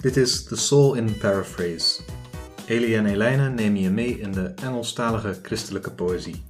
[0.00, 2.02] Dit is The Soul in Paraphrase.
[2.66, 6.42] Elie en Elijne nemen je mee in de Engelstalige christelijke poëzie.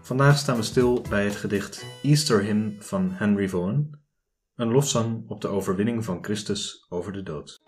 [0.00, 3.98] Vandaag staan we stil bij het gedicht Easter Hymn van Henry Vaughan,
[4.54, 7.62] een lofzang op de overwinning van Christus over de dood.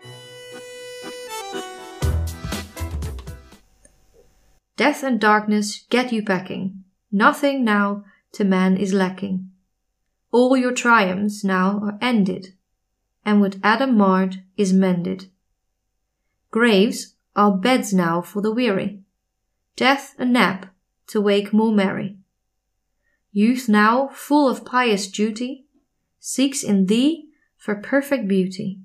[4.73, 6.85] Death and darkness get you packing.
[7.07, 9.51] Nothing now to man is lacking.
[10.29, 12.57] All your triumphs now are ended,
[13.25, 15.25] and what Adam marred is mended.
[16.51, 19.01] Graves are beds now for the weary,
[19.75, 20.73] death a nap
[21.07, 22.17] to wake more merry.
[23.31, 25.65] Youth now, full of pious duty,
[26.19, 28.79] seeks in thee for perfect beauty.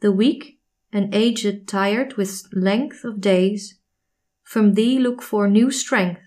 [0.00, 0.58] The weak
[0.92, 3.78] and aged tired with length of days,
[4.42, 6.22] from thee look for new strength.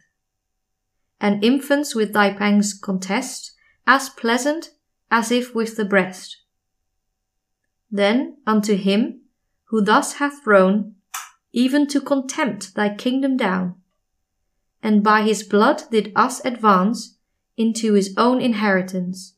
[1.20, 3.54] And infants with thy pangs contest,
[3.88, 4.70] as pleasant
[5.09, 6.37] as if with the breast.
[7.91, 9.21] Then unto him
[9.65, 10.95] who thus hath thrown
[11.51, 13.76] even to contempt thy kingdom down,
[14.84, 17.18] and by his blood did us advance
[17.57, 19.35] into his own inheritance.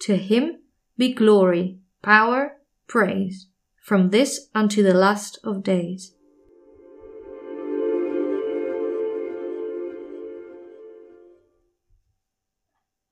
[0.00, 0.58] To him
[0.96, 3.48] be glory, power, praise,
[3.82, 6.12] from this unto the last of days.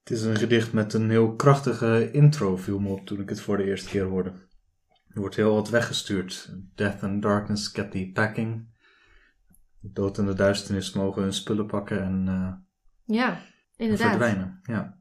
[0.03, 3.41] Het is een gedicht met een heel krachtige intro, viel me op toen ik het
[3.41, 4.33] voor de eerste keer hoorde.
[5.15, 6.55] Er wordt heel wat weggestuurd.
[6.75, 8.71] Death and darkness get thee packing.
[9.81, 12.53] Dood en de duisternis mogen hun spullen pakken en uh,
[13.17, 13.43] Ja,
[13.77, 14.09] inderdaad.
[14.09, 14.61] verdwijnen.
[14.63, 15.01] Ja.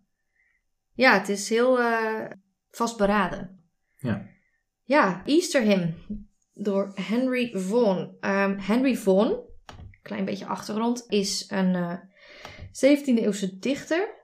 [0.94, 2.26] Ja, het is heel eh,
[2.70, 3.64] vastberaden.
[3.98, 4.26] Ja.
[4.84, 5.96] Ja, Easter Hymn
[6.54, 8.16] door Henry Vaughan.
[8.20, 9.40] Ehm, Henry Vaughan,
[10.02, 11.98] klein beetje achtergrond, is een eh
[12.72, 14.20] 17e eeuwse dichter.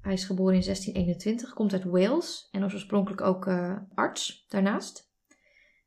[0.00, 5.05] Hij is geboren in 1621, komt uit Wales en was oorspronkelijk ook eh, arts daarnaast.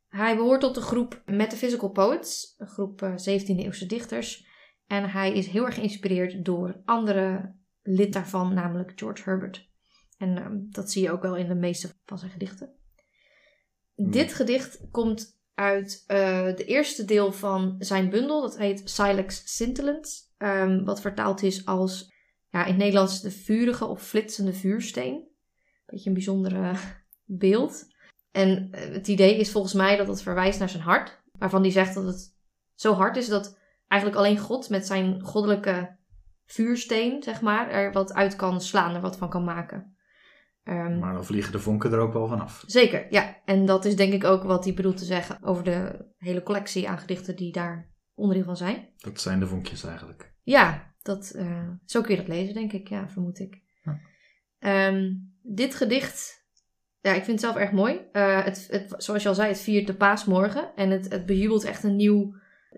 [0.10, 4.48] Hij behoort tot de groep Metaphysical Poets, een groep eh, 17e eeuwse dichters.
[4.88, 9.70] En hij is heel erg geïnspireerd door andere lid daarvan, namelijk George Herbert.
[10.18, 12.74] En ehm, dat zie je ook wel in de meeste van zijn gedichten.
[13.96, 14.12] Hmm.
[14.12, 18.42] Dit gedicht komt uit eh de eerste deel van zijn bundel.
[18.42, 20.34] Dat heet Silex Scintillant.
[20.38, 22.14] ehm, wat vertaald is als
[22.50, 25.28] ja, in het Nederlands de vurige of flitsende vuursteen.
[25.86, 26.74] Beetje een bijzondere
[27.26, 27.88] beeld.
[28.32, 31.22] En eh, het idee is volgens mij dat het verwijst naar zijn hart.
[31.32, 32.38] Waarvan hij zegt dat het
[32.76, 33.58] zo hard is dat
[33.88, 35.98] eigenlijk alleen God met zijn goddelijke
[36.46, 39.98] vuursteen, zeg maar, er wat uit kan slaan, er wat van kan maken.
[40.64, 42.64] Ehm, Maar dan vliegen de vonken er ook wel vanaf.
[42.66, 43.38] Zeker, ja.
[43.46, 46.90] En dat is denk ik ook wat hij bedoelt te zeggen over de hele collectie
[46.90, 48.90] aan gedichten die daar onderdeel van zijn.
[48.98, 50.34] Dat zijn de vonkjes eigenlijk.
[50.44, 52.88] Ja, dat, eh, zo kun je dat lezen, denk ik.
[52.88, 53.62] Ja, vermoed ik.
[53.84, 54.00] Ja.
[54.60, 56.39] Ehm, dit gedicht,
[57.02, 58.00] ja, ik vind het zelf erg mooi.
[58.12, 60.76] Eh, het, het, zoals je al zei, het viert de paasmorgen.
[60.76, 62.36] En het, het bejubelt echt een nieuw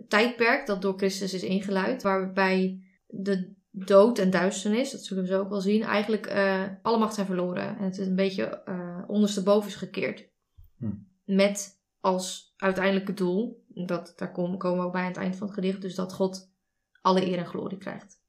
[0.07, 2.03] tijdperk dat door Christus is ingeluid.
[2.03, 6.97] Waarbij de dood en duisternis, dat zullen we zo ook wel zien, eigenlijk eh, alle
[6.97, 7.77] macht zijn verloren.
[7.77, 10.29] En het is een beetje eh ondersteboven is gekeerd.
[10.77, 10.91] Hm.
[11.25, 15.47] Met als uiteindelijke doel, dat, daar kom- komen we ook bij aan het eind van
[15.47, 16.51] het gedicht, dus dat God
[17.01, 18.19] alle eer en glorie krijgt.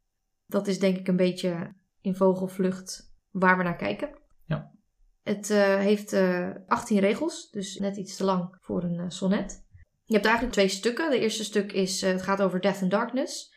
[0.46, 4.10] Dat is denk ik een beetje in vogelvlucht waar we naar kijken.
[5.22, 9.64] Het eh, heeft eh 18 regels, dus net iets te lang voor een eh, sonnet.
[10.04, 11.10] Je hebt eigenlijk twee stukken.
[11.10, 13.54] De eerste stuk is, eh, het gaat over Death and Darkness.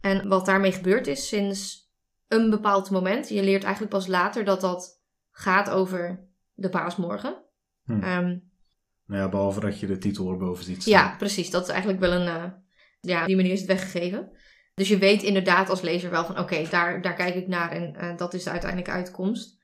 [0.00, 1.90] En wat daarmee gebeurd is sinds
[2.28, 3.28] een bepaald moment.
[3.28, 7.42] Je leert eigenlijk pas later dat dat gaat over de paasmorgen.
[7.84, 7.92] Hm.
[8.02, 8.36] Ehm,
[9.06, 10.92] Nou ja, behalve dat je de titel erboven ziet staan.
[10.92, 11.50] ja, precies.
[11.50, 12.26] Dat is eigenlijk wel een.
[12.26, 12.44] eh,
[13.00, 14.30] ja, die manier is het weggegeven.
[14.74, 17.96] Dus je weet inderdaad als lezer wel van: oké, daar, daar kijk ik naar en
[17.96, 19.57] eh, dat is de uiteindelijke uitkomst.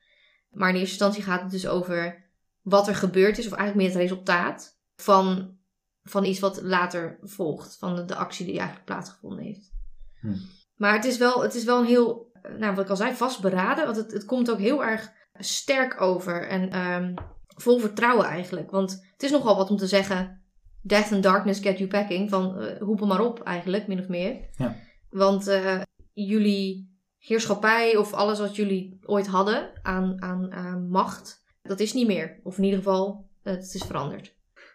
[0.55, 2.23] Maar in eerste instantie gaat het dus over
[2.61, 5.57] wat er gebeurd is, of eigenlijk meer het resultaat van,
[6.03, 7.77] van iets wat later volgt.
[7.77, 9.71] Van de, de actie die eigenlijk plaatsgevonden heeft.
[10.19, 10.35] Hm.
[10.75, 13.13] Maar het is, wel, het is wel een heel, eh, nou wat ik al zei,
[13.13, 13.85] vastberaden.
[13.85, 17.13] Want het, het komt ook heel erg sterk over en ehm,
[17.47, 18.71] vol vertrouwen eigenlijk.
[18.71, 20.41] Want het is nogal wat om te zeggen:
[20.81, 22.29] Death and darkness get you packing.
[22.29, 24.49] Van eh hoepel maar op, eigenlijk, min of meer.
[24.57, 24.75] Ja.
[25.09, 25.81] Want eh,
[26.13, 26.94] jullie
[27.27, 32.39] heerschappij of alles wat jullie ooit hadden aan, aan, aan macht, dat is niet meer.
[32.43, 34.33] Of in ieder geval, het is veranderd.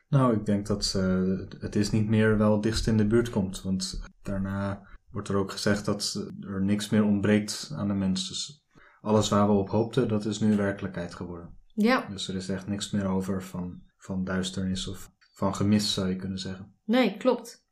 [0.09, 1.23] Nou, ik denk dat eh,
[1.61, 3.63] het is niet meer wel dichtst in de buurt komt.
[3.63, 8.29] Want daarna wordt er ook gezegd dat er niks meer ontbreekt aan de mens.
[8.29, 8.65] Dus
[9.01, 11.59] alles waar we op hoopten, dat is nu werkelijkheid geworden.
[11.75, 16.09] Ja, Dus er is echt niks meer over van, van duisternis of van gemis, zou
[16.09, 16.75] je kunnen zeggen.
[16.85, 17.65] nee, klopt.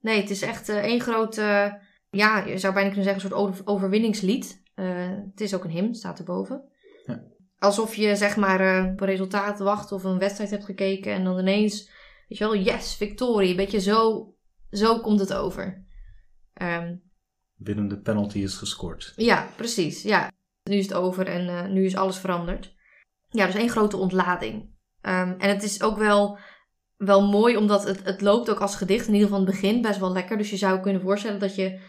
[0.00, 1.72] Nee, het is echt eh, één groot, eh,
[2.14, 4.62] ja, je zou bijna kunnen zeggen, een soort over- overwinningslied.
[4.74, 6.62] Eh, het is ook een hymn, staat erboven.
[7.06, 7.22] Ja.
[7.58, 11.24] Alsof je zeg maar eh, op een resultaat wacht of een wedstrijd hebt gekeken en
[11.24, 11.92] dan ineens
[12.28, 13.54] Weet je wel, yes, victorie.
[13.54, 14.28] Beetje zo,
[14.70, 15.84] zo komt het over.
[16.54, 16.96] Ehm,
[17.54, 19.12] Binnen de penalty is gescoord.
[19.16, 20.02] ja, precies.
[20.02, 20.32] Ja.
[20.62, 22.74] Nu is het over en eh, nu is alles veranderd.
[23.28, 24.70] Ja, dus één grote ontlading.
[25.00, 26.38] Ehm, en het is ook wel,
[26.96, 29.06] wel mooi, omdat het, het loopt ook als gedicht.
[29.06, 30.36] In ieder geval in het begin best wel lekker.
[30.38, 31.80] Dus je zou kunnen voorstellen dat je,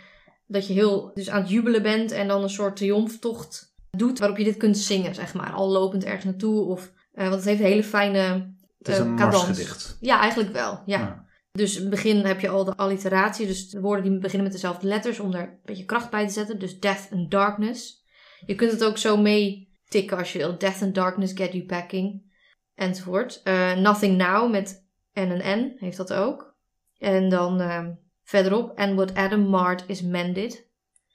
[0.48, 2.12] dat je heel dus aan het jubelen bent.
[2.12, 5.52] En dan een soort triomftocht doet waarop je dit kunt zingen, zeg maar.
[5.52, 6.66] Al lopend ergens naartoe.
[6.66, 9.46] Of, eh, want het heeft een hele fijne Het is eh, een cadans.
[9.46, 9.98] marsgedicht.
[10.00, 10.82] Ja, eigenlijk wel.
[10.86, 11.00] Ja.
[11.00, 11.26] Ja.
[11.52, 14.52] Dus in het begin heb je al de alliteratie, dus de woorden die beginnen met
[14.52, 16.60] dezelfde letters om er een beetje kracht bij te zetten.
[16.60, 18.04] Dus death and darkness.
[18.46, 20.58] Je kunt het ook zo mee tikken als je wil.
[20.58, 22.34] Death and darkness get you packing.
[22.76, 23.42] Enzovoort.
[23.44, 26.56] Eh, nothing now met N en N heeft dat ook.
[26.98, 27.92] En dan ehm,
[28.26, 28.78] verderop.
[28.78, 30.68] And what Adam marred is mended.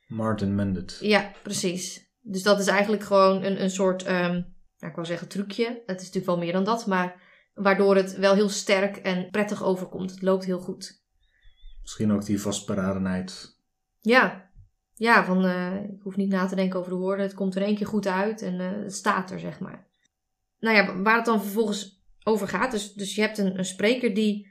[0.07, 0.99] Martin Mended.
[1.01, 2.09] Ja, precies.
[2.21, 4.45] Dus dat is eigenlijk gewoon een, een soort, nou,
[4.79, 5.83] ik wou zeggen trucje.
[5.87, 7.21] Het is natuurlijk wel meer dan dat, maar
[7.55, 10.11] waardoor het wel heel sterk en prettig overkomt.
[10.11, 11.03] Het loopt heel goed.
[11.83, 13.59] Misschien ook die vastberadenheid.
[14.01, 14.51] Ja,
[14.95, 17.25] ja van eh, ik hoef niet na te denken over de woorden.
[17.25, 19.89] Het komt er één keer goed uit en eh, het staat er, zeg maar.
[20.59, 22.71] Nou ja, waar het dan vervolgens over gaat.
[22.71, 24.50] Dus, dus je hebt een, een spreker die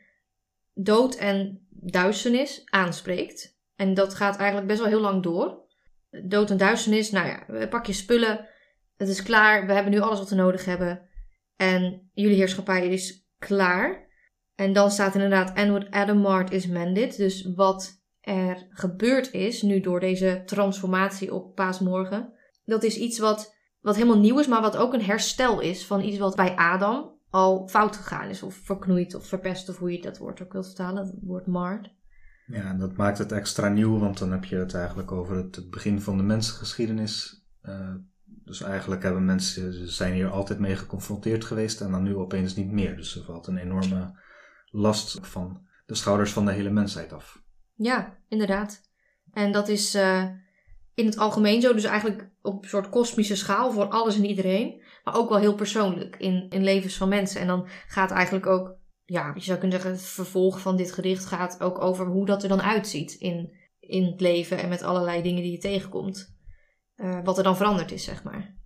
[0.84, 3.58] dood en duisternis aanspreekt.
[3.76, 5.68] En dat gaat eigenlijk best wel heel lang door.
[6.10, 8.48] Dood en duisternis, nou ja, pak je spullen.
[8.98, 11.08] Het is klaar, we hebben nu alles wat we nodig hebben.
[11.56, 14.08] En jullie heerschappij is klaar.
[14.56, 17.18] En dan staat inderdaad, and what Adam marred is mended.
[17.18, 22.34] Dus wat er gebeurd is nu door deze transformatie op paasmorgen.
[22.66, 26.04] Dat is iets wat, wat helemaal nieuw is, maar wat ook een herstel is van
[26.04, 28.44] iets wat bij Adam al fout gegaan is.
[28.44, 31.06] Of verknoeid of verpest, of hoe je dat woord ook wilt vertalen.
[31.06, 31.90] Het woord marred.
[32.48, 35.56] Ja, en dat maakt het extra nieuw, want dan heb je het eigenlijk over het,
[35.56, 37.46] het begin van de mensengeschiedenis.
[37.62, 37.96] Eh,
[38.26, 42.56] dus eigenlijk hebben mensen, ze zijn hier altijd mee geconfronteerd geweest en dan nu opeens
[42.56, 42.96] niet meer.
[42.96, 44.20] Dus er valt een enorme
[44.66, 47.44] last van de schouders van de hele mensheid af.
[47.76, 48.82] Ja, inderdaad.
[49.34, 50.26] En dat is eh,
[50.94, 54.84] in het algemeen zo, dus eigenlijk op een soort kosmische schaal voor alles en iedereen.
[55.10, 57.42] Maar ook wel heel persoonlijk in, in levens van mensen.
[57.42, 58.76] En dan gaat eigenlijk ook,
[59.06, 62.44] ja, je zou kunnen zeggen, het vervolg van dit gedicht gaat ook over hoe dat
[62.44, 66.36] er dan uitziet in, in het leven en met allerlei dingen die je tegenkomt.
[66.96, 68.58] Eh, wat er dan veranderd is, zeg maar.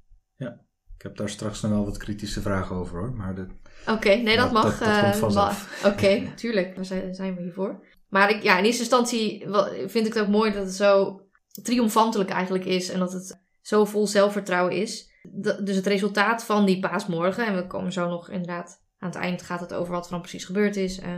[0.97, 3.35] Ik heb daar straks nog wel wat kritische vragen over hoor, maar
[3.87, 4.63] Oké, nee, dat Ja, mag.
[4.63, 5.33] dat- dat eh, komt
[5.91, 7.85] Oké, tuurlijk, daar zijn, we hiervoor.
[8.09, 9.45] Maar ik, ja, in eerste instantie
[9.87, 11.21] vind ik het ook mooi dat het zo
[11.61, 15.12] triomfantelijk eigenlijk is en dat het zo vol zelfvertrouwen is.
[15.31, 19.41] Dus het resultaat van die paasmorgen, en we komen zo nog inderdaad aan het eind
[19.41, 20.99] gaat het over wat er dan precies gebeurd is.
[20.99, 21.17] eh,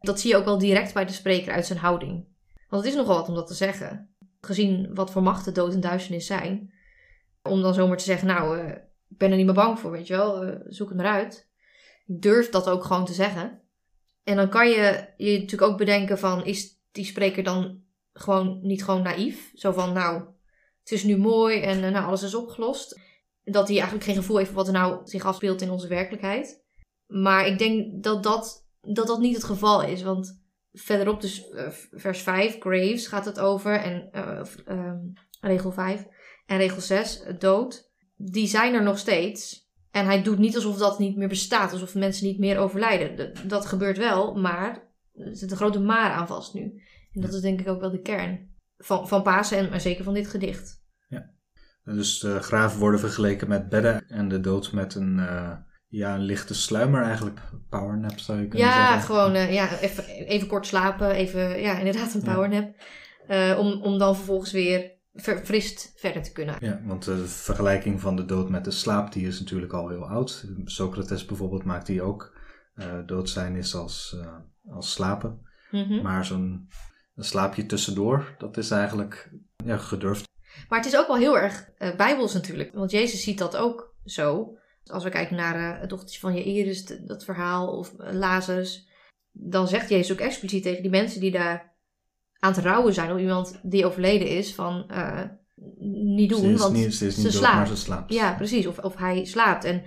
[0.00, 2.26] dat zie je ook wel direct bij de spreker uit zijn houding.
[2.68, 4.14] Want het is nogal wat om dat te zeggen.
[4.40, 6.74] Gezien wat voor machten dood en duisternis zijn.
[7.42, 8.68] Om dan zomaar te zeggen, nou, eh,
[9.08, 10.44] ik ben er niet meer bang voor, weet je wel.
[10.44, 11.48] eh, zoek het maar uit.
[12.06, 13.60] Ik durf dat ook gewoon te zeggen.
[14.24, 17.82] En dan kan je je natuurlijk ook bedenken van, is die spreker dan
[18.12, 19.50] gewoon niet gewoon naïef?
[19.54, 20.22] Zo van, nou,
[20.80, 23.00] het is nu mooi en nou, alles is opgelost.
[23.50, 26.64] Dat hij eigenlijk geen gevoel heeft voor wat er nou zich afspeelt in onze werkelijkheid.
[27.06, 30.02] Maar ik denk dat dat, dat, dat niet het geval is.
[30.02, 33.80] Want verderop, dus eh, vers 5, Graves gaat het over.
[33.80, 34.98] En eh, ehm,
[35.40, 36.06] regel 5
[36.46, 37.90] en regel 6, dood.
[38.16, 39.70] Die zijn er nog steeds.
[39.90, 41.72] En hij doet niet alsof dat niet meer bestaat.
[41.72, 43.32] Alsof mensen niet meer overlijden.
[43.48, 46.82] Dat gebeurt wel, maar er zit een grote maar aan vast nu.
[47.12, 50.04] En dat is denk ik ook wel de kern van, van Pasen en maar zeker
[50.04, 50.84] van dit gedicht.
[51.94, 55.52] Dus de graven worden vergeleken met bedden en de dood met een, eh,
[55.88, 57.40] ja, een lichte sluimer eigenlijk.
[57.68, 59.02] Powernap zou je kunnen Ja, zeggen.
[59.02, 61.10] gewoon eh, ja, even, even kort slapen.
[61.10, 62.32] Even, ja, inderdaad een Ja.
[62.32, 62.74] powernap.
[63.26, 66.56] Eh, om, om dan vervolgens weer verfrist verder te kunnen.
[66.60, 70.08] Ja, want de vergelijking van de dood met de slaap, die is natuurlijk al heel
[70.08, 70.44] oud.
[70.64, 72.34] Socrates bijvoorbeeld maakt die ook.
[73.06, 74.16] dood zijn is als,
[74.68, 75.40] als slapen.
[75.70, 76.02] Mhm.
[76.02, 76.68] Maar zo'n
[77.16, 79.30] slaapje tussendoor, dat is eigenlijk
[79.64, 80.24] ja, gedurfd.
[80.68, 82.74] Maar het is ook wel heel erg eh, bijbels natuurlijk.
[82.74, 84.56] Want Jezus ziet dat ook zo.
[84.86, 88.88] Als we kijken naar eh, het dochtertje van Jairus, dat verhaal, of eh, Lazarus.
[89.32, 91.74] Dan zegt Jezus ook expliciet tegen die mensen die daar
[92.38, 93.12] aan het rouwen zijn.
[93.12, 94.54] Op iemand die overleden is.
[94.54, 94.86] Van
[96.14, 97.56] niet doen, ze is want niet, ze is ze niet dood, slaapt.
[97.56, 98.12] maar ze slaapt.
[98.12, 98.66] Ja, precies.
[98.66, 99.64] Of, of hij slaapt.
[99.64, 99.82] En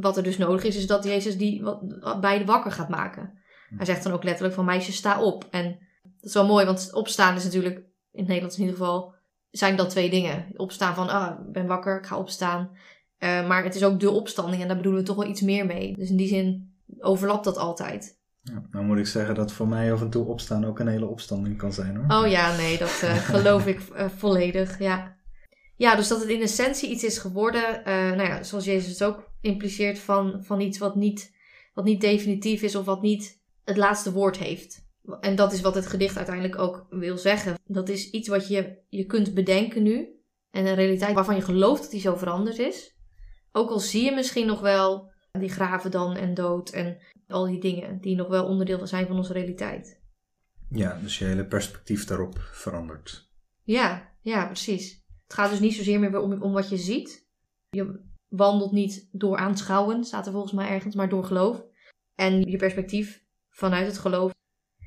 [0.00, 3.38] wat er dus nodig is, is dat Jezus die wat, beide wakker gaat maken.
[3.76, 5.46] Hij zegt dan ook letterlijk van meisje, sta op.
[5.50, 9.14] En dat is wel mooi, want opstaan is natuurlijk, in het Nederlands in ieder geval,
[9.50, 10.46] zijn dat twee dingen.
[10.56, 12.70] Opstaan van, ah, ik ben wakker, ik ga opstaan.
[13.18, 15.66] Eh, maar het is ook de opstanding en daar bedoelen we toch wel iets meer
[15.66, 15.96] mee.
[15.96, 18.18] Dus in die zin overlapt dat altijd.
[18.42, 21.06] Ja, nou moet ik zeggen dat voor mij af en toe opstaan ook een hele
[21.06, 22.22] opstanding kan zijn hoor.
[22.22, 25.18] Oh ja, nee, dat eh, geloof ik eh, volledig, ja.
[25.76, 29.30] Ja, dus dat het in essentie iets is geworden, nou ja, zoals Jezus het ook
[29.40, 31.38] impliceert, van, van iets wat niet
[31.74, 34.88] wat niet definitief is of wat niet het laatste woord heeft.
[35.20, 37.54] En dat is wat het gedicht uiteindelijk ook wil zeggen.
[37.64, 40.08] Dat is iets wat je, je kunt bedenken nu.
[40.50, 42.96] En een realiteit waarvan je gelooft dat die zo veranderd is.
[43.52, 47.60] Ook al zie je misschien nog wel die graven dan en dood en al die
[47.60, 50.00] dingen die nog wel onderdeel zijn van onze realiteit.
[50.68, 53.30] Ja, dus je hele perspectief daarop verandert.
[53.62, 55.04] Ja, ja, precies.
[55.24, 57.26] Het gaat dus niet zozeer meer om, om wat je ziet.
[57.68, 61.64] Je wandelt niet door aanschouwen, staat er volgens mij ergens, maar door geloof.
[62.14, 64.32] En je perspectief vanuit het geloof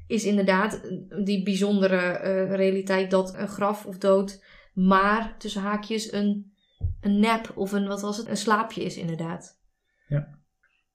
[0.07, 0.81] is inderdaad
[1.23, 4.43] die bijzondere uh, realiteit dat een graf of dood
[4.73, 6.53] maar tussen haakjes een,
[7.01, 9.61] een nap of een, wat was het, een slaapje is inderdaad.
[10.07, 10.39] Ja.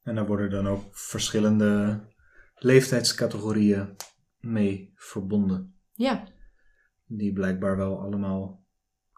[0.02, 2.00] En daar worden dan ook verschillende
[2.54, 3.96] leeftijdscategorieën
[4.40, 5.74] mee verbonden.
[5.92, 6.28] Ja.
[7.06, 8.64] Die blijkbaar wel allemaal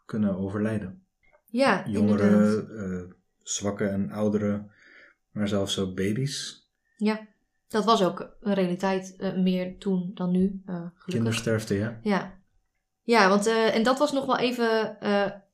[0.07, 1.05] kunnen overlijden.
[1.47, 4.71] Ja, Jongeren, uh, zwakke en ouderen,
[5.31, 6.69] maar zelfs ook baby's.
[6.97, 7.29] Ja,
[7.71, 10.63] dat was ook een realiteit uh, meer toen dan nu.
[10.67, 12.01] Uh, Kindersterfte, ja.
[12.03, 12.41] Ja,
[13.03, 14.97] ja want, en dat was nog wel even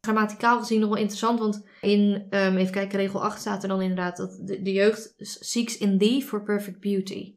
[0.06, 1.38] grammaticaal gezien nog wel interessant.
[1.38, 5.14] Want in, um, even kijken, regel 8 staat er dan inderdaad dat de, de jeugd
[5.18, 7.34] seeks in thee for perfect beauty.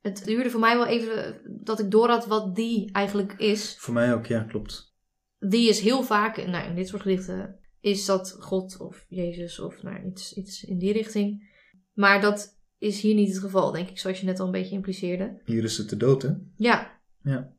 [0.00, 3.76] Het duurde voor mij wel even dat ik door had wat die eigenlijk is.
[3.78, 4.94] Voor mij ook, ja, klopt.
[5.38, 9.82] Die is heel vaak, nou in dit soort gedichten, is dat God of Jezus of
[9.82, 11.50] nou, iets, iets in die richting.
[11.92, 14.74] Maar dat is hier niet het geval, denk ik, zoals je net al een beetje
[14.74, 15.40] impliceerde.
[15.44, 16.30] Hier is het de dood, hè?
[16.56, 17.00] Ja.
[17.22, 17.52] Ja.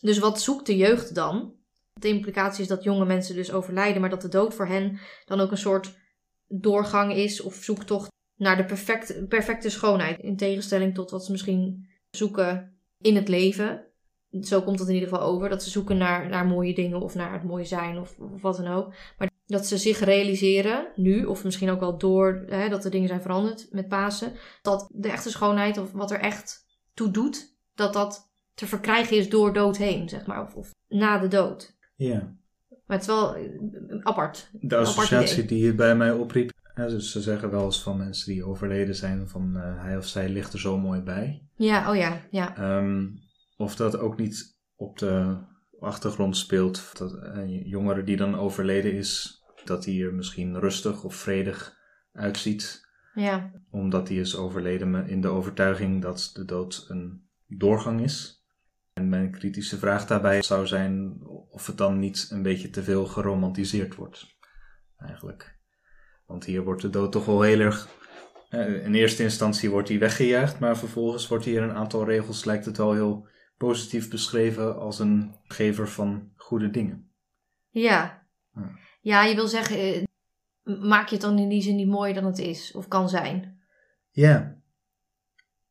[0.00, 1.54] Dus wat zoekt de jeugd dan?
[1.92, 5.40] De implicatie is dat jonge mensen dus overlijden, maar dat de dood voor hen dan
[5.40, 5.98] ook een soort
[6.46, 10.20] doorgang is of zoektocht naar de perfecte, perfecte schoonheid.
[10.20, 13.86] In tegenstelling tot wat ze misschien zoeken in het leven.
[14.40, 15.48] Zo komt het in ieder geval over.
[15.48, 18.56] Dat ze zoeken naar, naar mooie dingen of naar het mooie zijn of, of wat
[18.56, 18.94] dan ook.
[19.18, 23.08] Maar dat ze zich realiseren nu, of misschien ook wel door hè, dat de dingen
[23.08, 24.32] zijn veranderd met Pasen.
[24.62, 29.28] Dat de echte schoonheid of wat er echt toe doet, dat dat te verkrijgen is
[29.28, 30.42] door dood heen, zeg maar.
[30.42, 31.76] Of, of na de dood.
[31.96, 32.34] Ja.
[32.68, 33.36] Maar het is wel
[34.02, 34.50] apart.
[34.52, 38.44] De associatie die het bij mij opriep ja, ze zeggen wel eens van mensen die
[38.44, 41.42] overleden zijn van uh, hij of zij ligt er zo mooi bij.
[41.54, 42.78] Ja, oh ja, ja.
[42.78, 43.20] Um,
[43.56, 45.36] of dat ook niet op de
[45.80, 46.98] achtergrond speelt.
[46.98, 49.35] Dat een jongere die dan overleden is,
[49.66, 51.76] dat hij er misschien rustig of vredig
[52.12, 52.84] uitziet.
[53.14, 53.52] Ja.
[53.70, 58.44] Omdat hij is overleden in de overtuiging dat de dood een doorgang is.
[58.92, 61.20] En mijn kritische vraag daarbij zou zijn
[61.50, 64.36] of het dan niet een beetje te veel geromantiseerd wordt.
[64.96, 65.58] Eigenlijk.
[66.26, 67.88] Want hier wordt de dood toch wel heel erg.
[68.48, 72.64] Eh, in eerste instantie wordt hij weggejaagd, maar vervolgens wordt hier een aantal regels, lijkt
[72.64, 77.10] het wel heel positief beschreven als een gever van goede dingen.
[77.70, 78.25] Ja.
[79.06, 80.04] Ja, je wil zeggen, eh,
[80.80, 83.60] maak je het dan in die zin niet mooier dan het is of kan zijn.
[84.10, 84.60] Ja.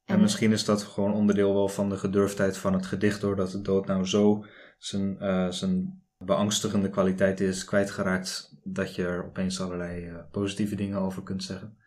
[0.06, 3.62] En, misschien is dat gewoon onderdeel wel van de gedurfdheid van het gedicht, doordat de
[3.62, 4.46] dood nou zo
[4.78, 11.00] zijn, uh, zijn beangstigende kwaliteit is kwijtgeraakt, dat je er opeens allerlei uh, positieve dingen
[11.00, 11.78] over kunt zeggen.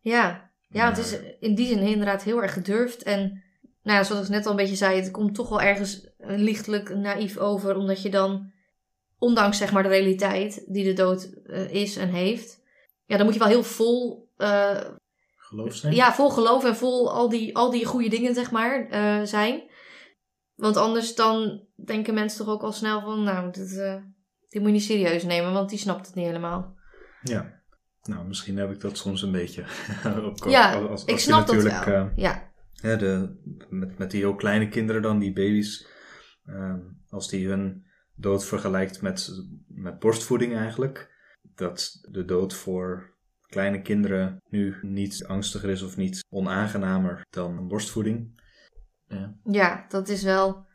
[0.00, 3.02] Ja, ja het is in die zin inderdaad heel erg gedurfd.
[3.02, 3.42] En
[3.82, 6.94] nou ja, zoals ik net al een beetje zei, het komt toch wel ergens lichtelijk
[6.94, 8.52] naïef over, omdat je dan,
[9.24, 12.62] ondanks zeg maar de realiteit die de dood uh, is en heeft,
[13.04, 14.28] ja, dan moet je wel heel vol.
[14.38, 14.80] Uh,
[15.36, 15.94] geloof zijn?
[15.94, 18.86] Ja, vol geloof en vol al die, al die goede dingen, zeg maar,
[19.26, 19.62] zijn.
[20.54, 23.68] Want anders dan denken mensen toch ook al snel van, nou, dit,
[24.48, 26.76] die moet je niet serieus nemen, want die snapt het niet helemaal.
[27.22, 27.62] Ja,
[28.02, 29.64] nou, misschien heb ik dat soms een beetje.
[30.48, 32.10] ja, als, als, ik snap dat wel.
[32.16, 32.52] Ja.
[32.72, 33.36] ja de,
[33.68, 35.86] met, met die heel kleine kinderen dan, die baby's,
[37.08, 39.30] als die hun dood vergelijkt met,
[39.66, 41.12] met borstvoeding eigenlijk,
[41.54, 43.12] dat de dood voor
[43.46, 48.42] kleine kinderen nu niet angstiger is of niet onaangenamer dan borstvoeding.
[49.08, 49.34] Ja.
[49.44, 50.66] ja, dat is wel.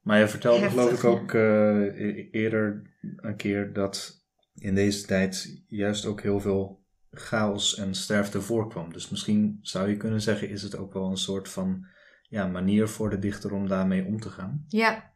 [0.00, 6.06] Maar je vertelde geloof ik ook uh, eerder een keer dat in deze tijd juist
[6.06, 8.92] ook heel veel chaos en sterfte voorkwam.
[8.92, 11.86] Dus misschien zou je kunnen zeggen, is het ook wel een soort van
[12.22, 14.64] ja, manier voor de dichter om daarmee om te gaan?
[14.68, 15.09] Ja,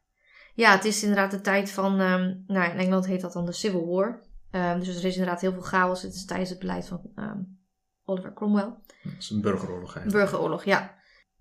[0.55, 3.53] ja het is inderdaad de tijd van, um, nou in Engeland heet dat dan de
[3.53, 4.23] Civil War.
[4.51, 6.03] Um, dus er is inderdaad heel veel chaos.
[6.03, 7.59] Het is tijdens het beleid van um,
[8.05, 8.75] Oliver Cromwell.
[9.03, 10.25] Het is een burgeroorlog eigenlijk.
[10.25, 10.95] Burgeroorlog, ja.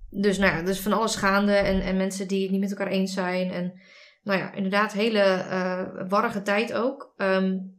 [0.10, 2.88] Dus nou ja, dus van alles gaande en, en mensen die het niet met elkaar
[2.88, 3.52] eens zijn.
[3.52, 3.82] En
[4.24, 7.14] nou ja, inderdaad, hele uh, warrige tijd ook.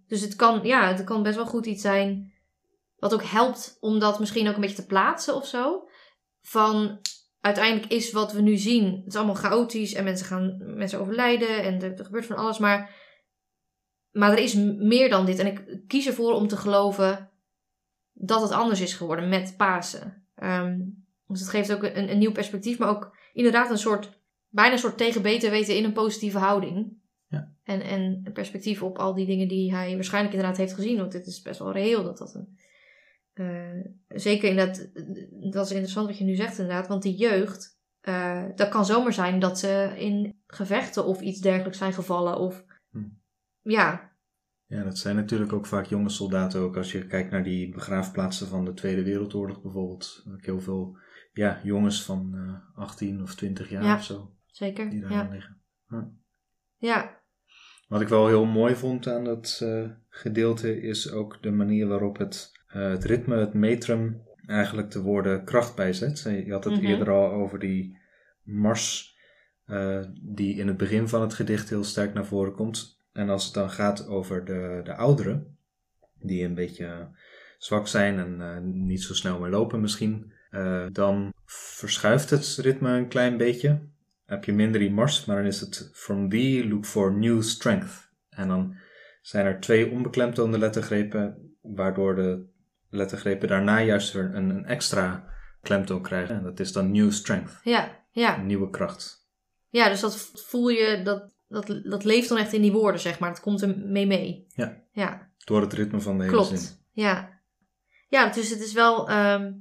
[0.06, 2.32] Dus het kan, ja, het kan best wel goed iets zijn
[3.04, 5.88] wat ook helpt om dat misschien ook een beetje te plaatsen of zo.
[6.42, 7.00] Van
[7.44, 11.62] uiteindelijk is wat we nu zien, het is allemaal chaotisch en mensen gaan, mensen overlijden
[11.62, 12.58] en er, er gebeurt van alles.
[12.58, 12.94] Maar,
[14.10, 15.38] maar er is meer dan dit.
[15.38, 17.30] En ik kies ervoor om te geloven
[18.12, 20.26] dat het anders is geworden met Pasen.
[20.34, 20.78] Ehm,
[21.26, 24.78] dus het geeft ook een, een nieuw perspectief, maar ook inderdaad een soort, bijna een
[24.78, 26.92] soort tegen beter weten in een positieve houding.
[27.28, 27.52] Ja.
[27.62, 30.96] En, en een perspectief op al die dingen die hij waarschijnlijk inderdaad heeft gezien.
[30.96, 32.58] Want dit is best wel reëel dat dat een.
[33.34, 34.90] Eh, zeker inderdaad,
[35.52, 36.86] dat is interessant wat je nu zegt inderdaad.
[36.88, 41.78] Want die jeugd, eh, dat kan zomaar zijn dat ze in gevechten of iets dergelijks
[41.78, 42.38] zijn gevallen.
[42.38, 42.98] Of Hm.
[43.62, 44.12] ja,
[44.66, 46.60] Ja, dat zijn natuurlijk ook vaak jonge soldaten.
[46.60, 50.24] Ook als je kijkt naar die begraafplaatsen van de Tweede Wereldoorlog bijvoorbeeld.
[50.34, 50.96] Ook heel veel
[51.32, 53.94] ja, jongens van eh 18 of 20 jaar Ja.
[53.94, 54.90] of zo zeker.
[54.90, 55.28] die daar Ja.
[55.32, 55.60] liggen.
[56.76, 57.22] ja,
[57.88, 59.64] Wat ik wel heel mooi vond aan dat
[60.08, 65.74] gedeelte is ook de manier waarop het, het ritme, het metrum, eigenlijk de woorden kracht
[65.74, 66.20] bijzet.
[66.22, 66.84] Je had het Mhm.
[66.84, 67.98] eerder al over die
[68.42, 69.16] mars,
[69.64, 73.02] eh, die in het begin van het gedicht heel sterk naar voren komt.
[73.12, 75.56] En als het dan gaat over de, de ouderen,
[76.18, 77.08] die een beetje
[77.58, 82.90] zwak zijn en eh, niet zo snel meer lopen misschien, eh, dan verschuift het ritme
[82.90, 83.80] een klein beetje
[84.24, 88.10] heb je minder die mars, maar dan is het from thee look for new strength.
[88.28, 88.76] En dan
[89.22, 92.46] zijn er twee onbeklemtoonde lettergrepen, waardoor de
[92.94, 95.24] lettergrepen daarna juist weer een, een extra
[95.62, 96.36] klemtoon krijgen.
[96.36, 98.36] En dat is dan new strength, ja, ja.
[98.36, 99.22] nieuwe kracht.
[99.68, 103.18] Ja, dus dat voel je, dat, dat, dat leeft dan echt in die woorden, zeg
[103.18, 103.30] maar.
[103.30, 104.46] Dat komt er mee mee.
[104.48, 104.82] Ja.
[104.92, 106.58] Ja, Door het ritme van de hele klopt.
[106.58, 106.76] zin.
[106.92, 107.40] Ja.
[108.08, 109.08] Ja, dus het is wel...
[109.08, 109.52] ehm,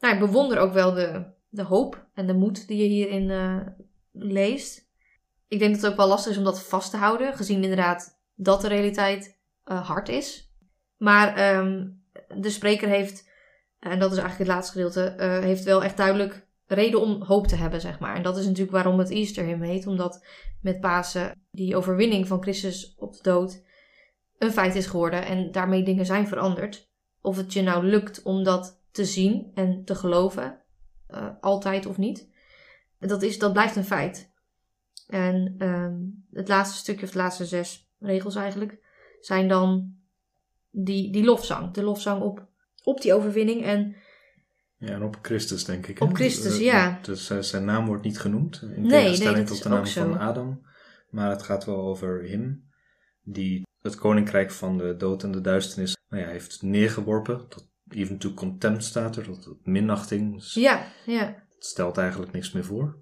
[0.00, 3.60] nou, ik bewonder ook wel de, de hoop en de moed die je hierin eh,
[4.12, 4.88] leest.
[5.48, 7.34] Ik denk dat het ook wel lastig is om dat vast te houden.
[7.34, 10.52] Gezien inderdaad dat de realiteit eh, hard is.
[10.96, 11.88] Maar ehm,
[12.34, 13.28] de spreker heeft,
[13.78, 17.46] en dat is eigenlijk het laatste gedeelte, eh, heeft wel echt duidelijk reden om hoop
[17.46, 18.14] te hebben, zeg maar.
[18.14, 19.86] En dat is natuurlijk waarom het Easter hymn heet.
[19.86, 20.24] Omdat
[20.60, 23.62] met Pasen die overwinning van Christus op de dood
[24.38, 25.26] een feit is geworden.
[25.26, 26.88] En daarmee dingen zijn veranderd.
[27.20, 30.62] Of het je nou lukt om dat te zien en te geloven,
[31.06, 32.28] eh, altijd of niet.
[32.98, 34.32] Dat, is, dat blijft een feit.
[35.08, 35.96] En ehm,
[36.32, 38.78] het laatste stukje, of de laatste zes regels eigenlijk,
[39.20, 39.94] zijn dan
[40.70, 41.72] die, die lofzang.
[41.72, 42.48] De lofzang op,
[42.82, 43.64] op die overwinning.
[43.64, 43.96] En
[44.78, 46.00] Ja, en op Christus denk ik.
[46.00, 46.14] Op hè?
[46.14, 46.98] Christus, Eh, ja.
[47.02, 49.86] Dus eh, zijn naam wordt niet genoemd, in Nee, nee, tegenstelling dat tot de naam
[49.86, 50.66] van Adam.
[51.10, 52.70] Maar het gaat wel over hem,
[53.22, 57.48] die het koninkrijk van de dood en de duisternis nou ja, heeft neergeworpen.
[57.48, 60.34] Tot even to contempt staat er, tot tot minachting.
[60.34, 62.98] Dus ja, ja, het stelt eigenlijk niks meer voor.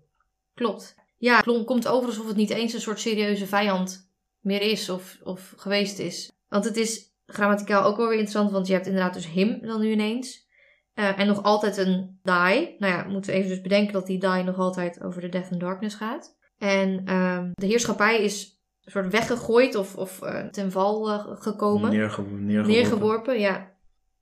[0.54, 0.96] klopt.
[1.16, 5.18] Ja, het komt over alsof het niet eens een soort serieuze vijand meer is of,
[5.22, 6.32] of geweest is.
[6.48, 9.80] Want het is grammaticaal ook wel weer interessant, want je hebt inderdaad dus him dan
[9.80, 10.46] nu ineens.
[10.94, 12.74] Eh, en nog altijd een die.
[12.78, 15.50] Nou ja, moeten we even dus bedenken dat die die nog altijd over de death
[15.50, 16.36] and darkness gaat.
[16.58, 21.90] En ehm, de heerschappij is een soort weggegooid of, of eh, ten val eh, gekomen.
[21.90, 22.72] Neerge neergeworpen.
[22.72, 23.72] Neergeworpen, ja.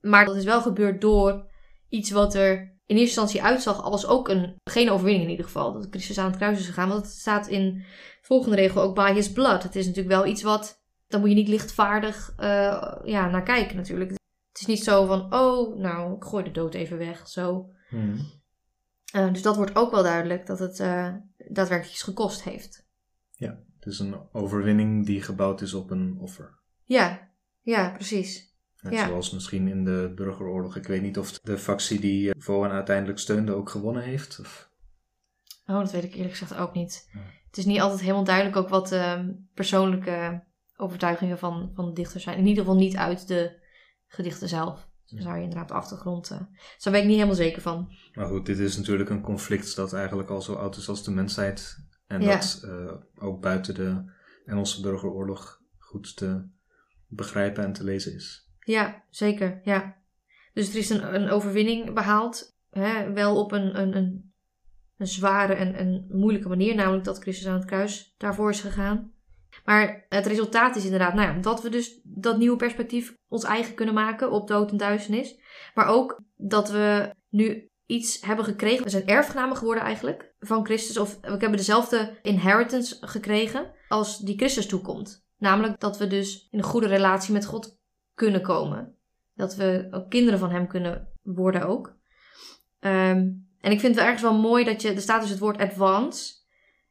[0.01, 1.47] Maar dat is wel gebeurd door
[1.88, 5.73] iets wat er in eerste instantie uitzag als ook een, geen overwinning in ieder geval.
[5.73, 6.88] Dat Christus aan het kruis is gegaan.
[6.88, 7.85] Want het staat in de
[8.23, 9.62] volgende regel ook by his blood.
[9.62, 13.77] Het is natuurlijk wel iets wat, daar moet je niet lichtvaardig eh, ja, naar kijken
[13.77, 14.11] natuurlijk.
[14.11, 17.71] Het is niet zo van, oh, nou, ik gooi de dood even weg, zo.
[17.90, 18.19] Mhm.
[19.12, 22.85] Eh, dus dat wordt ook wel duidelijk dat het eh, daadwerkelijk iets gekost heeft.
[23.87, 26.59] Het is een overwinning die gebouwd is op een offer.
[26.85, 28.55] Ja, ja, precies.
[28.81, 29.07] Net Ja.
[29.07, 30.77] zoals misschien in de burgeroorlog.
[30.77, 34.38] Ik weet niet of de factie die Voan uiteindelijk steunde ook gewonnen heeft.
[34.40, 34.71] Of...
[35.66, 37.09] Oh, dat weet ik eerlijk gezegd ook niet.
[37.12, 37.21] Ja.
[37.47, 40.42] Het is niet altijd helemaal duidelijk ook wat de persoonlijke
[40.77, 42.39] overtuigingen van, van de dichter zijn.
[42.39, 43.65] In ieder geval niet uit de
[44.07, 44.89] gedichten zelf.
[45.07, 46.31] Dus daar je inderdaad de achtergrond.
[46.31, 46.39] eh
[46.75, 47.93] dus daar ben ik niet helemaal zeker van.
[48.15, 51.11] Maar goed, dit is natuurlijk een conflict dat eigenlijk al zo oud is als de
[51.11, 51.85] mensheid.
[52.07, 52.31] En Ja.
[52.35, 54.15] dat eh, ook buiten de
[54.47, 56.47] Engelse burgeroorlog goed te
[57.09, 58.51] begrijpen en te lezen is.
[58.61, 59.61] Ja, zeker.
[59.65, 59.97] Ja.
[60.55, 62.57] Dus er is een, een overwinning behaald.
[62.71, 64.33] Hè, wel op een, een, een,
[64.97, 66.75] een zware en een moeilijke manier.
[66.75, 69.12] Namelijk dat Christus aan het kruis daarvoor is gegaan.
[69.64, 73.75] Maar het resultaat is inderdaad nou ja, dat we dus dat nieuwe perspectief ons eigen
[73.75, 75.38] kunnen maken op dood en duisternis.
[75.75, 78.85] Maar ook dat we nu iets hebben gekregen.
[78.85, 80.99] We zijn erfgenamen geworden eigenlijk van Christus.
[80.99, 85.25] Of we hebben dezelfde inheritance gekregen als die Christus toekomt.
[85.38, 87.79] Namelijk dat we dus in een goede relatie met God
[88.14, 88.95] kunnen komen.
[89.35, 91.97] Dat we ook kinderen van hem kunnen worden ook.
[92.81, 95.38] Ehm, en ik vind het wel ergens wel mooi dat je, er staat dus het
[95.38, 96.35] woord advance.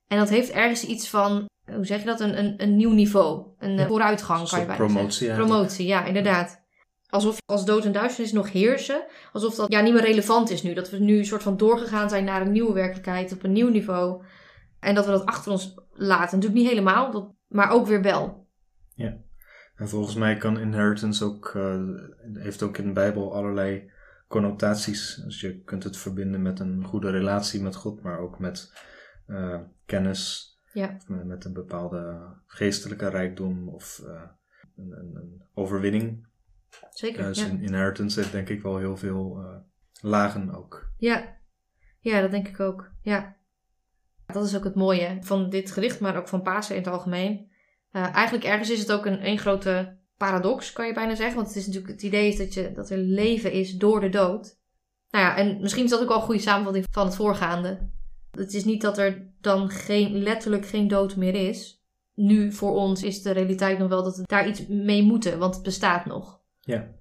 [0.07, 3.45] En dat heeft ergens iets van, hoe zeg je dat, een, een, een nieuw niveau.
[3.57, 3.81] Een Ja.
[3.81, 5.45] eh, vooruitgang kan je bijna promotie zeggen.
[5.45, 6.63] Promotie, ja, inderdaad.
[7.09, 9.05] Alsof als dood en duisternis nog heersen.
[9.31, 10.73] Alsof dat ja, niet meer relevant is nu.
[10.73, 13.69] Dat we nu een soort van doorgegaan zijn naar een nieuwe werkelijkheid, op een nieuw
[13.69, 14.23] niveau.
[14.79, 16.35] En dat we dat achter ons laten.
[16.37, 18.43] Natuurlijk niet helemaal, dat, maar ook weer wel.
[19.75, 21.79] En volgens mij kan inheritance ook, eh,
[22.33, 23.91] heeft ook in de Bijbel allerlei
[24.27, 25.15] connotaties.
[25.15, 28.73] Dus je kunt het verbinden met een goede relatie met God, maar ook met
[29.27, 30.95] eh, kennis, Ja.
[30.95, 34.21] of met, een bepaalde geestelijke rijkdom of eh,
[34.77, 36.27] een, een, een overwinning.
[36.89, 37.23] Zeker.
[37.23, 37.47] Dus ja.
[37.47, 39.57] in inheritance heeft denk ik wel heel veel eh,
[40.01, 40.89] lagen ook.
[40.97, 41.37] Ja.
[41.99, 42.91] ja, dat denk ik ook.
[43.01, 43.35] Ja.
[44.25, 47.53] Dat is ook het mooie van dit gedicht, maar ook van Pasen in het algemeen.
[47.91, 51.35] Eigenlijk ergens is het ook een, een grote paradox, kan je bijna zeggen.
[51.35, 54.09] Want het is natuurlijk het idee is dat, je, dat er leven is door de
[54.09, 54.59] dood.
[55.09, 57.89] Nou ja, en misschien is dat ook wel een goede samenvatting van het voorgaande.
[58.37, 61.83] Het is niet dat er dan geen, letterlijk geen dood meer is.
[62.13, 65.55] Nu voor ons is de realiteit nog wel dat we daar iets mee moeten, want
[65.55, 66.41] het bestaat nog.
[66.59, 66.93] Ja.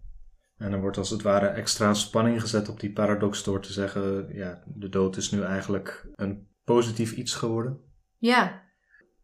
[0.57, 4.29] En er wordt als het ware extra spanning gezet op die paradox door te zeggen,
[4.35, 7.81] ja, de dood is nu eigenlijk een positief iets geworden.
[8.19, 8.63] Ja,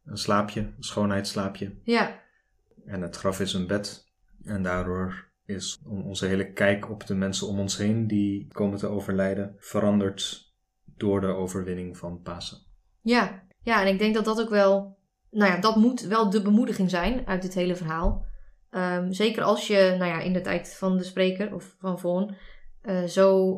[0.04, 1.80] Een slaapje, een schoonheidsslaapje.
[1.84, 2.20] ja,
[2.84, 4.04] En het graf is een bed.
[4.42, 8.78] En daardoor is on- onze hele kijk op de mensen om ons heen die komen
[8.78, 10.49] te overlijden veranderd
[11.00, 12.58] door de overwinning van Pasen.
[13.00, 14.98] Ja, ja, en ik denk dat dat ook wel,
[15.30, 18.26] nou ja, dat moet wel de bemoediging zijn uit dit hele verhaal.
[18.70, 22.36] Ehm, zeker als je, nou ja, in de tijd van de spreker of van Vaughan,
[22.82, 23.54] eh, zo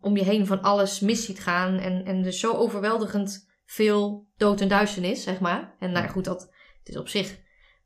[0.00, 4.60] om je heen van alles mis ziet gaan en, en dus zo overweldigend veel dood
[4.60, 5.74] en duisternis, zeg maar.
[5.78, 6.40] En nou ja, goed, dat
[6.78, 7.38] het is op zich,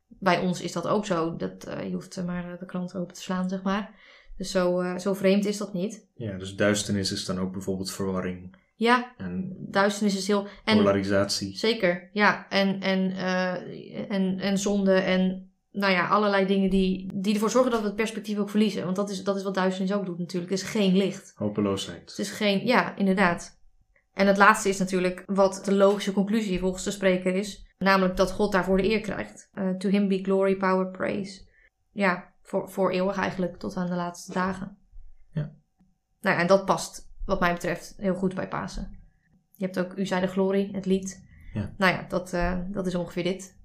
[0.07, 1.35] bij ons is dat ook zo.
[1.35, 3.99] Dat, eh, je hoeft maar de krant open te slaan, zeg maar.
[4.37, 6.07] Dus zo, eh, zo vreemd is dat niet.
[6.13, 10.47] Ja, dus duisternis is dan ook bijvoorbeeld verwarring Ja, en duisternis is heel...
[10.63, 11.57] En, polarisatie.
[11.57, 12.47] Zeker, ja.
[12.49, 17.71] En, en, eh, en, en zonde en nou ja, allerlei dingen die, die ervoor zorgen
[17.71, 18.83] dat we het perspectief ook verliezen.
[18.83, 20.51] Want dat is, dat is wat duisternis ook doet natuurlijk.
[20.51, 21.33] Het is geen licht.
[21.35, 22.09] Hopeloosheid.
[22.09, 23.59] Het is geen, ja, inderdaad.
[24.13, 27.65] En het laatste is natuurlijk wat de logische conclusie volgens de spreker is.
[27.77, 29.49] Namelijk dat God daarvoor de eer krijgt.
[29.53, 31.41] Eh, to him be glory, power, praise.
[31.91, 34.77] Ja, voor, voor eeuwig eigenlijk, tot aan de laatste dagen.
[35.31, 35.51] Ja.
[36.21, 38.99] Nou ja, en dat past wat mij betreft heel goed bij Pasen.
[39.55, 41.23] Je hebt ook U zij de glorie, het lied.
[41.53, 41.73] Ja.
[41.77, 43.55] Nou ja, dat, eh, dat is ongeveer dit.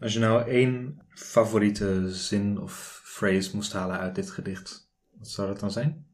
[0.00, 5.48] Als je nou één favoriete zin of phrase moest halen uit dit gedicht, wat zou
[5.48, 6.04] dat dan zijn?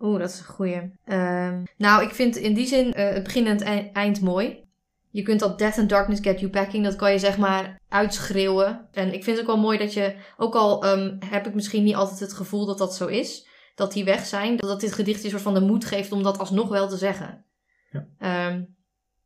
[0.00, 0.80] Oeh, dat is een goeie.
[1.04, 4.66] Ehm, nou, ik vind in die zin eh, het begin en het ei- eind mooi.
[5.10, 8.88] Je kunt dat Death and Darkness Get You Packing, dat kan je zeg maar uitschreeuwen.
[8.92, 11.84] En ik vind het ook wel mooi dat je, ook al ehm, heb ik misschien
[11.84, 13.47] niet altijd het gevoel dat dat zo is,
[13.78, 16.38] dat die weg zijn, dat dit gedicht je soort van de moed geeft om dat
[16.38, 17.44] alsnog wel te zeggen.
[17.90, 18.06] Ja.
[18.18, 18.64] Ehm,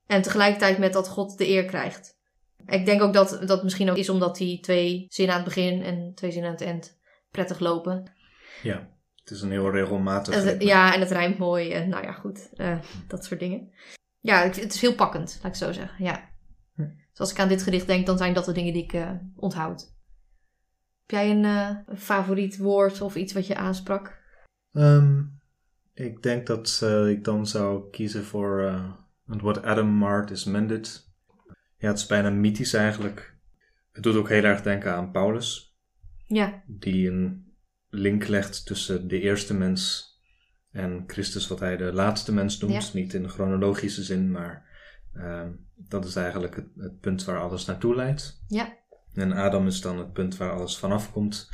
[0.07, 2.19] en tegelijkertijd met dat God de eer krijgt.
[2.67, 5.83] Ik denk ook dat dat misschien ook is omdat die twee zinnen aan het begin
[5.83, 6.99] en twee zinnen aan het eind
[7.31, 8.13] prettig lopen.
[8.63, 10.35] Ja, het is een heel regelmatig.
[10.35, 10.65] Het- ritme.
[10.65, 11.73] ja, en het rijmt mooi.
[11.73, 12.51] En nou ja, goed.
[12.55, 13.73] eh, dat soort dingen.
[14.21, 16.05] Ja, het is heel pakkend, laat ik zo zeggen.
[16.05, 16.31] Ja.
[16.75, 16.83] Hm.
[17.11, 19.11] Dus als ik aan dit gedicht denk, dan zijn dat de dingen die ik eh,
[19.37, 19.81] onthoud.
[21.01, 24.21] Heb jij een eh, een favoriet woord of iets wat je aansprak?
[24.73, 25.23] Ehm,
[25.95, 28.91] ik denk dat eh, ik dan zou kiezen voor eh,
[29.27, 31.11] And What Adam Marred is Mended.
[31.77, 33.37] Ja, het is bijna mythisch eigenlijk.
[33.93, 35.77] Het doet ook heel erg denken aan Paulus,
[36.27, 37.53] Ja, die een
[37.89, 40.11] link legt tussen de eerste mens
[40.71, 42.87] en Christus, wat hij de laatste mens noemt.
[42.87, 42.99] Ja.
[42.99, 44.67] Niet in chronologische zin, maar
[45.15, 48.45] ehm, dat is eigenlijk het, het punt waar alles naartoe leidt.
[48.49, 48.77] ja,
[49.15, 51.49] En Adam is dan het punt waar alles vanaf komt.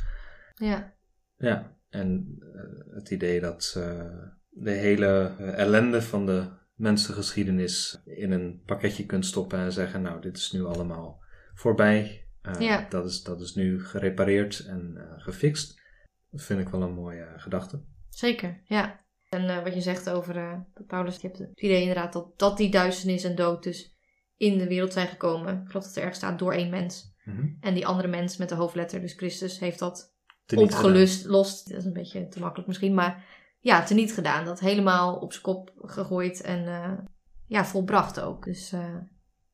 [0.55, 0.93] ja,
[1.37, 8.31] Ja, en eh, het idee dat eh, de hele eh, ellende van de mensengeschiedenis in
[8.31, 11.23] een pakketje kunt stoppen en zeggen, nou, dit is nu allemaal
[11.53, 12.23] voorbij.
[12.59, 12.85] Ja.
[12.89, 15.81] dat, is, dat is nu gerepareerd en gefixt.
[16.29, 17.83] Dat vind ik wel een mooie gedachte.
[18.09, 18.61] zeker.
[18.63, 19.07] Ja.
[19.29, 23.23] En wat je zegt over Paulus, je hebt het idee inderdaad dat, dat die duisternis
[23.23, 23.97] en dood dus
[24.37, 25.61] in de wereld zijn gekomen.
[25.61, 27.15] Ik geloof dat er ergens staat door één mens.
[27.23, 27.47] Mhm.
[27.59, 30.17] En die andere mens met de hoofdletter, dus Christus, heeft dat
[30.55, 31.69] Opgelust, lost.
[31.69, 33.25] Dat is een beetje te makkelijk misschien, maar
[33.59, 34.45] ja, teniet gedaan.
[34.45, 36.97] Dat helemaal op zijn kop gegooid en eh,
[37.45, 38.45] ja, volbracht ook.
[38.45, 38.97] Dus eh,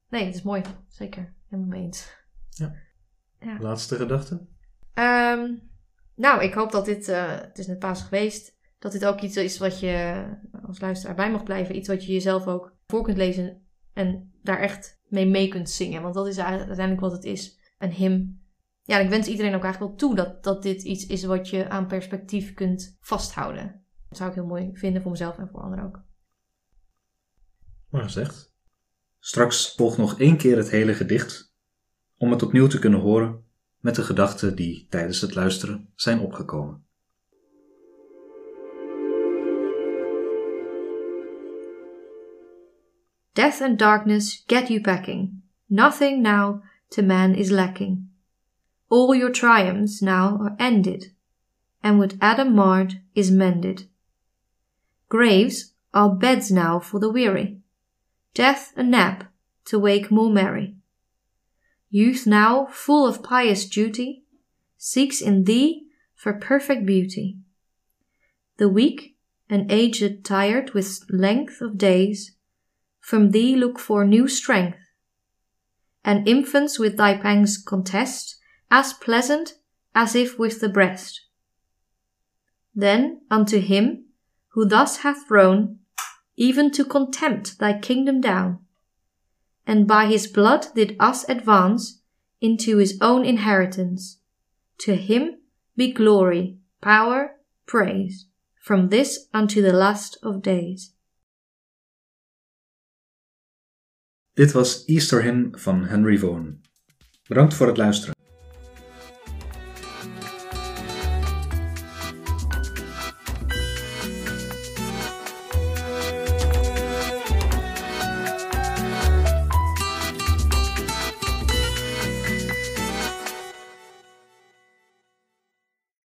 [0.10, 0.62] nee, het is mooi.
[0.88, 1.36] Zeker.
[1.50, 2.16] Helemaal mee eens.
[2.50, 2.84] gedaan.
[3.60, 4.46] Laatste gedachte?
[4.94, 5.52] Ehm,
[6.16, 9.38] nou, ik hoop dat dit, eh, het is net paas geweest, dat dit ook iets
[9.38, 10.26] is wat je
[10.68, 11.76] als luisteraar bij mag blijven.
[11.76, 16.02] Iets wat je jezelf ook voor kunt lezen en daar echt mee mee kunt zingen.
[16.02, 17.60] Want dat is uiteindelijk wat het is.
[17.78, 18.45] Een hymn.
[18.88, 21.70] Ja, ik wens iedereen ook eigenlijk wel toe dat, dat dit iets is wat je
[21.70, 23.84] aan perspectief kunt vasthouden.
[24.10, 26.02] Dat zou ik heel mooi vinden voor mezelf en voor anderen ook.
[27.90, 28.54] Mooi gezegd.
[29.20, 31.54] Straks volgt nog één keer het hele gedicht,
[32.18, 33.44] om het opnieuw te kunnen horen
[33.80, 36.86] met de gedachten die tijdens het luisteren zijn opgekomen.
[43.32, 45.44] Death and darkness get you packing.
[45.66, 48.15] Nothing now to man is lacking.
[48.90, 51.12] All your triumphs now are ended,
[51.84, 53.88] and what Adam marred is mended.
[55.10, 57.60] Graves are beds now for the weary,
[58.34, 59.32] death a nap
[59.66, 60.76] to wake more merry.
[61.90, 64.26] Youth now, full of pious duty,
[64.78, 67.38] seeks in thee for perfect beauty.
[68.58, 69.16] The weak
[69.50, 72.36] and aged tired with length of days,
[73.00, 74.80] from thee look for new strength.
[76.04, 78.38] And infants with thy pangs contest,
[78.70, 79.54] as pleasant
[79.94, 81.22] as if with the breast.
[82.74, 84.06] Then unto him
[84.50, 85.80] who thus hath thrown
[86.38, 88.60] even to contempt thy kingdom down,
[89.66, 92.02] and by his blood did us advance
[92.42, 94.20] into his own inheritance.
[94.80, 95.38] To him
[95.76, 98.28] be glory, power, praise,
[98.62, 100.92] from this unto the last of days.
[104.36, 106.62] Dit was Easter Hymn van Henry Vaughan.
[107.28, 108.15] Bedankt voor het luisteren.